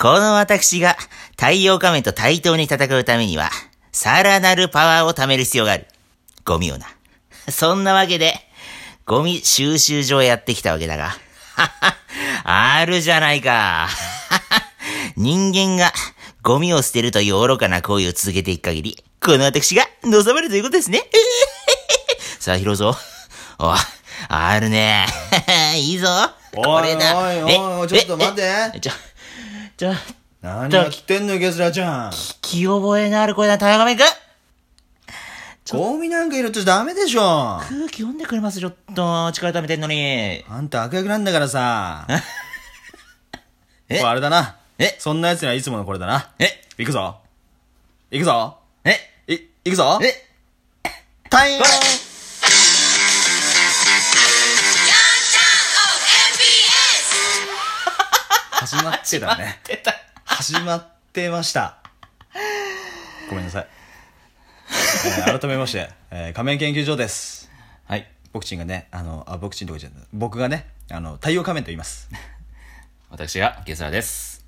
[0.00, 0.96] この私が
[1.32, 3.50] 太陽仮面と対等に戦うためには、
[3.90, 5.86] さらなるパワーを貯める必要がある。
[6.44, 6.86] ゴミをな。
[7.50, 8.34] そんなわけで、
[9.06, 11.16] ゴミ収集所へやってきたわけだが。
[12.44, 13.88] あるじゃないか。
[15.16, 15.92] 人間が
[16.42, 21.02] ゴミを捨てるという愚かな行為を続けていく限り、この私が望まれるということですね。
[22.38, 22.96] さあ、広蔵。
[23.58, 23.74] お、
[24.28, 25.06] あるね。
[25.74, 26.06] いいぞ。
[26.54, 27.18] これだ。
[27.18, 28.42] おいおいおいちょっと待って
[28.74, 28.92] えちょ、
[29.78, 29.92] ちょ、
[30.42, 32.10] 何が来てんのよ、ゲスラちゃん。
[32.10, 35.78] 聞き覚えのある声だ、田中くん。
[35.78, 37.60] ゴミなんかいるとダメでしょ。
[37.60, 39.30] 空気読んでくれます、ちょっと。
[39.30, 40.44] 力溜めてんのに。
[40.48, 42.08] あんた悪役なんだからさ。
[43.88, 43.98] え？
[43.98, 44.56] これあれだな。
[44.78, 44.96] え？
[44.98, 46.32] そんな奴にはいつものこれだな。
[46.40, 46.60] え？
[46.76, 47.20] 行くぞ。
[48.10, 48.58] 行くぞ。
[48.82, 48.96] え？
[49.28, 50.00] い、行くぞ。
[50.02, 50.26] え？
[51.30, 51.64] タイム
[58.68, 59.62] 始まってたね。
[60.26, 61.78] 始まってました。
[63.30, 63.68] ごめんなさい。
[65.06, 67.50] えー改めまして、えー仮面研究所です。
[67.86, 68.06] はい。
[68.30, 69.98] ボクチンがね、あの、あ、ボクチンとかじゃない。
[70.12, 72.10] 僕がね、あの、太陽仮面と言います。
[73.08, 74.44] 私がゲスラです。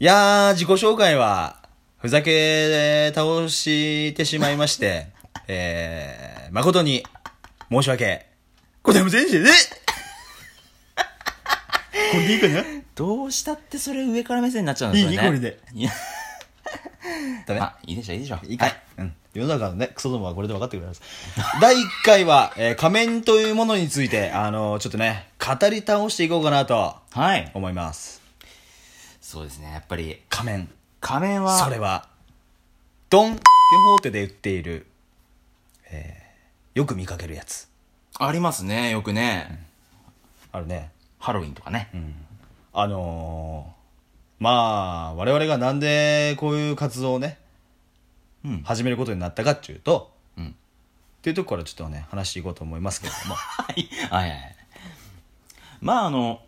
[0.00, 1.62] いやー、自己紹介は、
[1.98, 5.06] ふざけで倒してしまいまして、
[5.46, 7.04] えー、誠に、
[7.70, 8.26] 申し訳、
[8.82, 9.80] ございませんでしたね。
[12.10, 12.71] これでいいかな？
[12.94, 15.16] どうしたってそれ上から目線になっちゃうんですよね。
[15.16, 15.58] いいこれで。
[15.72, 15.90] いや、
[17.46, 17.60] だね。
[17.60, 18.38] あ、いいでしょ、いいでしょ。
[18.44, 18.82] いいか、はい。
[18.98, 19.14] うん。
[19.34, 21.00] 世の中のね、クソどもはこれで分かってくれます。
[21.60, 27.50] 第1回は、えー仮面というものについて、あのちょっとね、語り倒していこうかなとはい。
[27.54, 28.20] 思います。
[29.20, 30.68] そうですね、やっぱり、仮面。
[31.00, 32.08] 仮面は、それは、
[33.08, 33.40] ドン・キ
[33.86, 34.86] ホーテで売っている、
[35.90, 37.68] えー、よく見かけるやつ。
[38.18, 39.66] ありますね、よくね。
[40.52, 40.90] あるね。
[41.18, 41.88] ハロウィンとかね。
[42.72, 44.50] あのー、ま
[45.10, 47.38] あ、我々がなんでこういう活動をね、
[48.44, 50.50] うん始めることになったかっていうと、うんっ
[51.22, 53.34] ていうとこからちょっとね、話していこうと思いますけれども。
[53.36, 53.88] はい。
[54.10, 54.56] はいはい。
[55.80, 56.40] まあ、あの、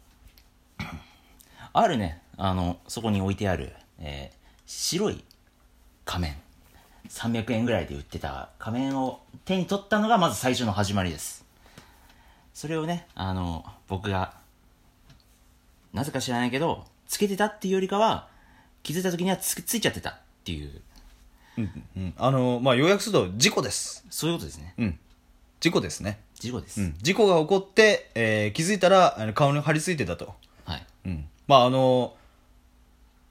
[1.73, 5.23] あるね、あの、そこに置いてある、えー白い
[6.05, 6.37] 仮面。
[7.09, 11.45] 300円ぐらいで売ってた仮面を手に取ったのがまず最初の始まりです。
[12.55, 14.35] それをね、あの、僕が、
[15.94, 18.28] なぜか知らないけど、つけてたっていうよりかは、
[18.82, 20.82] 気づいた時にはつついちゃってたっていう、
[21.56, 24.05] うん、あのー、まあ、要約すると、事故です。
[24.10, 24.75] そういうことですね。
[24.77, 24.99] うん。
[25.60, 26.19] 事故ですね。
[26.34, 26.81] 事故です。
[26.81, 26.94] うん。
[27.00, 30.34] 事故が起こって、えー気づいたら、あの顔に張り付いてたと。
[30.65, 30.87] はい。
[31.06, 31.28] うん。
[31.47, 32.15] まあ、あの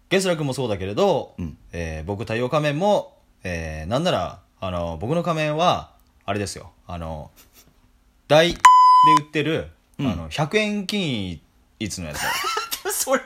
[0.10, 5.92] ゲスラ君もそうだけれど、うんえー僕太陽仮面も、えーなんなら、あの僕の仮面は、
[6.26, 7.30] あれですよ、あの
[8.30, 8.60] 大で
[9.20, 9.68] 売ってる、
[10.00, 11.42] うんあの、100円均一
[11.80, 12.20] のやつ
[12.94, 13.24] それい。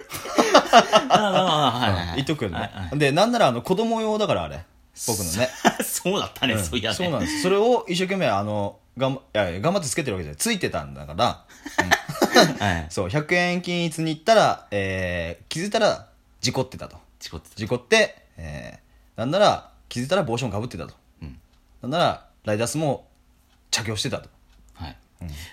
[2.16, 3.00] 言っとくけどねはいはい。
[3.00, 4.64] で、なんならあの子供用だからあれ。
[5.06, 5.50] 僕のね。
[5.84, 6.96] そうだったね、うんそういやね。
[6.96, 7.42] そうなんです。
[7.42, 10.38] それを一生懸命、あの、がんいや頑張ってつけてるわけじゃない。
[10.38, 11.46] ついてたんだから、
[12.66, 12.88] はい。
[12.90, 16.08] そう、100円均一に行ったら、えー気づいたら、
[16.42, 16.98] 事故ってたと。
[17.20, 17.56] 事故ってた。
[17.56, 18.88] 事故って、えー
[19.20, 20.94] なんなら気づいたら帽子もかぶってたと。
[21.22, 21.40] うん
[21.82, 23.08] なんならライダースも
[23.72, 24.30] 着用してたと。
[24.76, 24.96] はい。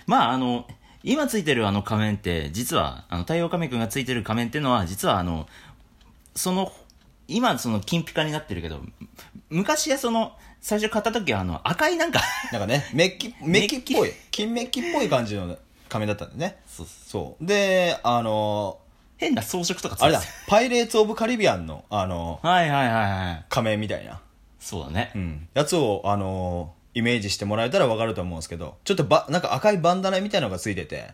[0.07, 0.67] まあ、あの、
[1.05, 5.47] 今ついてるあの仮面って、実は、あの、太陽仮面くんがついてる仮面っていうのは、実はあの、
[6.35, 6.73] その、
[7.27, 8.81] 今その金ピカになってるけど、
[9.51, 12.21] 昔はその、最初買った時はあの、赤いなんか
[12.51, 15.55] なんかね、メッキ、 メッキっぽい、金メッキっぽい感じの
[15.89, 16.57] 仮面だったんだよね。
[16.67, 17.45] そうそう。
[17.45, 18.79] で、あの
[19.17, 23.45] 変な装飾とかつあれだパイレーツ・オブ・カリビアンの、あのはいはいはいはい。
[23.47, 24.21] 仮面みたいな、
[24.59, 25.11] そうだね。
[25.13, 31.13] うん、やつを、あのーイメージしてもらえたらわかると思うんですけど、ちょっとば、なんか赤いバンダナみたいなのがついてて、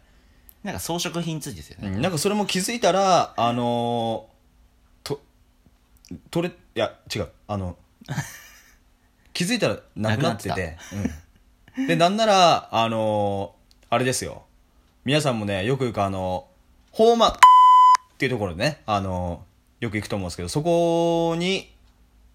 [0.64, 1.96] なんか装飾品ついてるよね。
[1.98, 5.22] うん、なんかそれも気づいたら、あのーと、
[6.30, 7.78] 取れ、いや、違う、あの、
[9.34, 10.78] 気づいたらなくなってなくて、
[11.76, 11.88] うん。
[11.88, 13.62] で、なんなら、あのー
[13.94, 14.44] あれですよ。
[15.04, 16.48] 皆さんもね、よく行くあの、
[16.92, 17.34] ホーマっ
[18.18, 21.74] ていうところでね、あのーよく行くと思うんですけど、そこに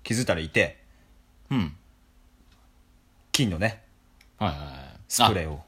[0.02, 0.82] 気づいたらいて、
[1.48, 1.76] うん。
[3.36, 3.82] 金のね、
[4.38, 4.68] はいはいはい。
[4.68, 5.60] あスプレーを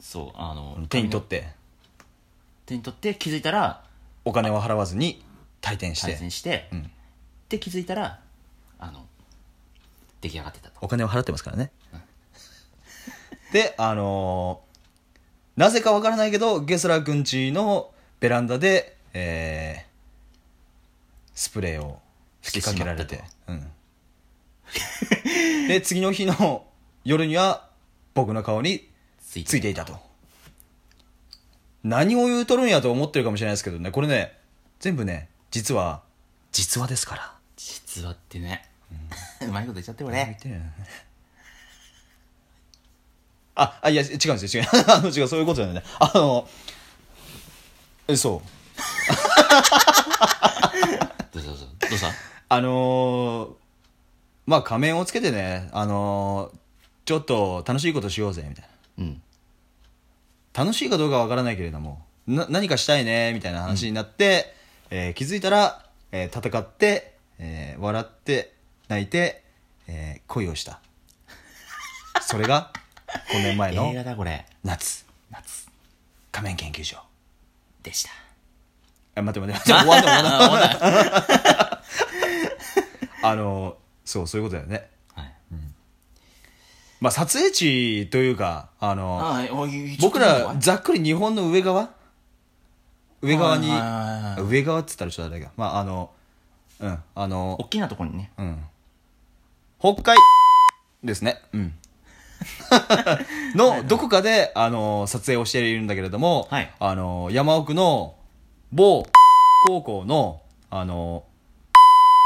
[0.00, 1.48] そう、あの、手に取って、
[2.64, 3.84] 手に取って気づいたら、
[4.24, 5.22] お金を払わずに
[5.60, 6.90] 退店し対て、戦して、うん
[7.50, 8.20] で気づいたら、
[8.78, 9.06] あの、
[10.20, 10.78] 出来上がってたと。
[10.82, 11.70] お金を払ってますからね。
[13.52, 14.68] で、あのー
[15.58, 22.00] なぜかわからないけど、ゲスラー君ちのベランダで、えー、スプレーを
[22.42, 23.72] 吹きかけられてしてし、うん。
[25.68, 26.66] で、次の日の
[27.04, 27.68] 夜には
[28.14, 28.88] 僕の顔に
[29.20, 29.96] ついついていたと。
[31.84, 34.36] 何を言うとるんやと思ってるかもしれないですけどね、これね、
[34.80, 36.02] 全部ね実は
[36.52, 37.32] 実話ですから。
[37.56, 38.68] 実はってね、
[39.42, 40.38] うまいこと言っちゃってるよね。
[43.54, 44.62] ああいや違うんですよ。
[44.62, 44.68] 違う。
[44.88, 45.28] あの違う。
[45.28, 45.82] そういうことじゃないね。
[45.98, 46.48] あの
[48.06, 48.40] えそう。
[51.32, 52.12] どうしたどうしたどうした？
[52.50, 53.52] あのー
[54.48, 56.58] まあ仮面をつけてねあのー
[57.04, 58.68] ちょっと楽しいことしようぜみたい
[58.98, 59.04] な。
[59.04, 59.22] うん。
[60.54, 64.54] 楽しいかどうかわからないけれどもな何かしたいねみたいな話になって、
[64.90, 68.52] えー気づいたら、えー戦って、えー笑って
[68.88, 69.42] 泣いて、
[69.86, 70.80] えー恋をした。
[72.20, 72.72] それが
[73.32, 74.44] 5年前映の画だこれ。
[74.64, 75.06] 夏。
[75.30, 75.66] 夏。
[76.32, 76.98] 仮面研究所。
[77.82, 78.10] でした。
[79.14, 80.28] あ待って待って待って終わんな？
[80.36, 80.68] い終わんな？
[80.68, 81.78] い
[83.22, 84.88] あのーそうそういうことだよね。
[85.14, 85.34] はい。
[86.98, 91.90] まあ撮影地というかあのーあおい僕らざっくり日本の上側？
[93.20, 96.10] 上側にはいはいはいはい上側っつったらちょっとあれだけどまああの
[96.80, 98.32] うんあの大きなところにね。
[98.38, 98.64] うん。
[99.78, 100.16] 北海
[101.04, 101.42] ですね。
[101.52, 101.74] うん。
[103.54, 106.72] のどこかであの撮影をしているんだけれども、はい。
[106.80, 108.16] あの山奥の
[108.72, 109.06] 某
[109.66, 110.40] 高校の
[110.70, 111.24] あの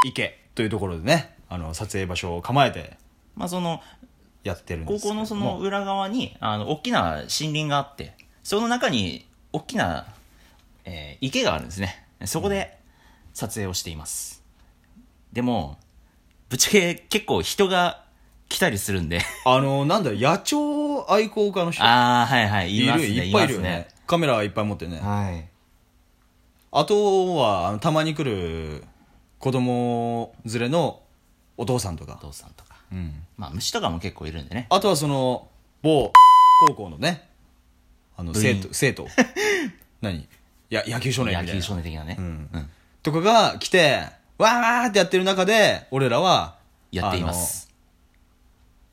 [0.05, 2.97] 池というところでねあの撮影場所を構えて
[3.35, 3.79] まあその
[4.43, 5.13] やってるんですけど。
[5.13, 10.07] も高校のその裏側にあの大きな森林があってその中に大きな、
[10.83, 12.05] えー池があるんですね。
[12.25, 12.77] そこで
[13.33, 14.43] 撮影をしています。
[15.31, 15.77] でも
[16.49, 18.03] ぶっちゃけ結構人が
[18.49, 19.21] 来たりするんで。
[19.45, 21.83] あのなんだろう野鳥愛好家の人。
[21.83, 22.75] ああはいはい。
[22.75, 23.85] いますねいっぱいいるよね。
[23.87, 24.99] ますカメラはいっぱい持ってね。
[24.99, 25.47] はい。
[26.71, 28.83] あとはたまに来る
[29.37, 31.02] 子供連れの
[31.57, 32.19] お父さんとか。
[32.21, 32.75] お、父さんとか。
[32.91, 34.67] うん、まあ虫とかも結構いるんでね。
[34.69, 35.47] あとはその
[35.81, 36.11] 某
[36.67, 37.27] 高校のね
[38.15, 38.61] あの部員。
[38.61, 39.07] 生徒生徒。
[40.01, 40.27] 何？
[40.69, 42.49] や野球少年みたい球少年的なね、うん。
[42.51, 42.69] うん。
[43.03, 44.07] とかが来て
[44.37, 46.57] わーわーってやってる中で俺らは
[46.91, 47.69] やっています。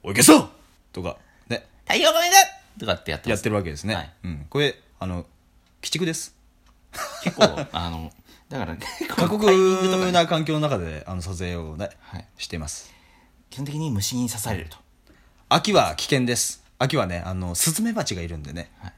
[0.03, 0.49] あのおいけそう！
[0.93, 1.17] とか
[1.49, 1.67] ね。
[1.87, 2.37] 太陽ごめんだ
[2.79, 3.39] とかってやってます。
[3.39, 4.11] やってるわけですね、はい。
[4.25, 5.27] うん、これあの鬼
[5.83, 6.37] 畜です
[7.23, 8.13] 結構あの
[8.49, 12.27] だから結 過酷ねな環境の中であの撮影をね、はい。
[12.37, 12.93] しています。
[13.49, 14.77] 基本的に虫に刺されると。
[15.49, 16.63] 秋は危険です。
[16.79, 18.93] 秋はねあのスズメバチがいるんでね、はい。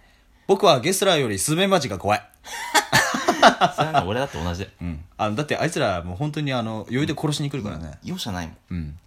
[0.46, 2.22] 僕はゲスラーよりスズメバチが怖い、
[3.76, 4.72] それ俺だって同じだよ。
[4.80, 8.56] うん、あのだってあいつらもう本当にあの余裕で殺しに来るからね、容赦ないもん。
[8.70, 8.98] うん。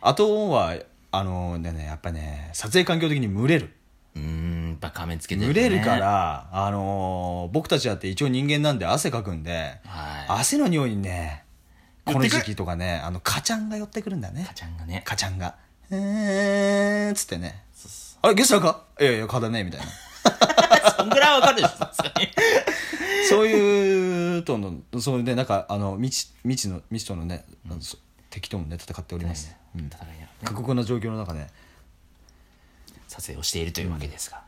[0.00, 0.76] あとは
[1.10, 3.74] あのねねやっぱね撮影環境的に群れる。
[4.14, 4.65] うーん。
[4.65, 5.54] やっぱ仮面つけてるね。
[5.54, 10.26] れるから、あのー僕たちだって一応人間なんで汗かくんで、はい。
[10.28, 11.44] 汗の匂いにね
[12.04, 14.44] この時期とかねあのカチャンが寄ってくるんだね。
[14.46, 15.02] 母ちゃんがね。
[15.04, 15.56] カチャンが
[15.90, 17.64] 「えー」っつってね
[18.22, 18.84] 「あれゲスラーか？
[19.00, 19.86] いやいや蚊だね」みたいな。
[20.96, 22.28] そんぐらいはわかるでしょさすがに。
[23.28, 27.98] そういうとのそうでなんかあの未知未知の未知とのね、あのそ
[28.30, 29.90] 敵ともね戦っております、うん。
[30.44, 31.46] 過酷な状況の中で
[33.08, 34.42] 撮影をしているというわけですが、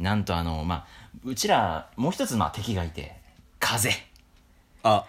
[0.00, 0.86] なんとあのまあ
[1.24, 3.14] うちらもう一つまあ敵がいて
[3.58, 3.90] 風。
[4.82, 5.04] あ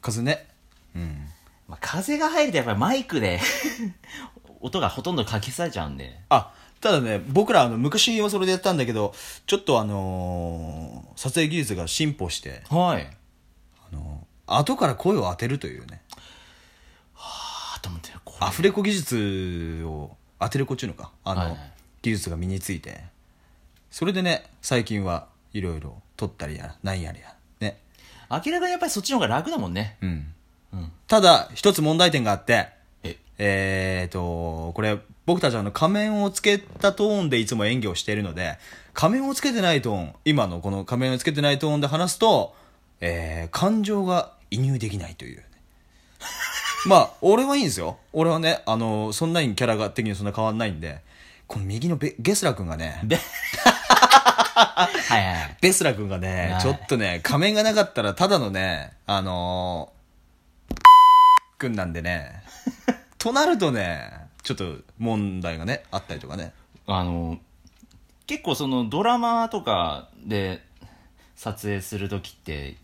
[0.00, 0.48] 風ね。
[0.96, 1.26] うん。
[1.68, 3.38] まあ、風が入るとやっぱりマイクで
[4.60, 6.20] 音がほとんどかき消されちゃうんで。
[6.30, 9.14] あただね僕らあの昔はそれでやったんだけど
[9.46, 13.10] ちょっとあのー撮影技術が進歩してはい。
[13.92, 16.00] あのー後から声を当てるというね。
[17.14, 21.12] あと思ってアフレコ技術を当てる子っちゅうのか。
[21.24, 21.72] あの、はいはい。
[22.02, 23.04] 技術が身について
[23.90, 27.34] それでね最近はいろいろ撮ったりやなんやりや。
[27.60, 27.78] ね。
[28.30, 29.96] 明らかにやっぱりそっちの方が楽だもんね。
[30.00, 30.32] うん。
[30.72, 30.92] うん。
[31.06, 32.68] ただ一つ問題点があって
[33.02, 33.16] え？
[33.38, 38.58] えーとこれ僕たちあの仮面をつけたトーンでいつも演技をしているので
[38.94, 42.54] 仮面をつけてないトーン今のこの仮面をつけてないトーンで話すと、
[43.00, 45.44] えー感情が移入できないというね。
[46.86, 47.98] まあ俺はいいんですよ。
[48.12, 51.00] 俺はねあのそんなにキャラが的にそんな変わんないんで
[51.46, 53.18] この右のベゲスラ君がねで
[54.64, 60.74] はいはいはいベスラ君がね、はいちょっとね、仮面がなかったらただのね、あのー、
[61.58, 62.42] 君なんでね、
[63.18, 64.10] となるとね、
[64.42, 66.52] ちょっと問題がね、あったりとかね。
[66.86, 67.38] あの
[68.26, 70.62] 結構そのドラマとかで
[71.36, 72.76] 撮影する時って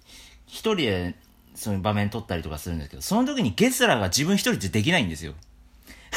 [0.46, 1.14] 一人で
[1.54, 5.34] そういう場面撮ったりとかするんですけどその時にゲスラーが自分一人でできないんですよ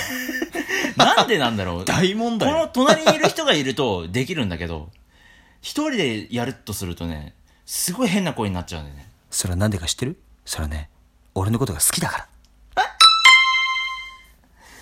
[0.98, 2.70] なんでなんだろう大問この題。
[2.74, 4.89] 隣にいる人がいるとできるんだけど
[5.62, 7.34] 一人でやるとするとね
[7.66, 10.18] すごい変な声になっちゃうんだよねそれはなんでか知ってる？
[10.44, 10.89] それはね、
[11.36, 12.28] 俺のことが好きだから。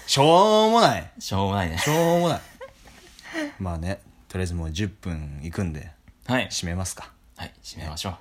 [0.05, 1.11] しょうもない。
[1.19, 2.41] しょうもないねしょうもない。
[3.59, 5.91] まあね、とりあえずもう10分いくんで、
[6.27, 7.11] はい締めますか。
[7.35, 8.15] はい締めましょう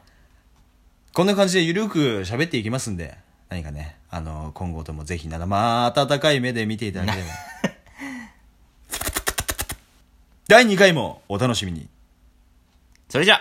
[1.13, 3.17] こんな感じでゆるく喋っていきますんで、
[3.49, 7.29] 何かね、あの、今後ともぜひなら、まあ、温かい目で見ていただければ。
[10.49, 11.89] 第2回もお楽しみに。
[13.09, 13.41] それじゃ、わ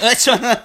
[0.00, 0.16] ー い